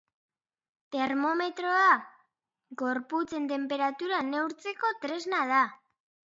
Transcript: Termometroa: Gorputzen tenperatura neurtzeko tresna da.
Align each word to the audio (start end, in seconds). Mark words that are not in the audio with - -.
Termometroa: 0.95 1.91
Gorputzen 2.83 3.47
tenperatura 3.55 4.25
neurtzeko 4.33 4.93
tresna 5.07 5.47
da. 5.57 5.65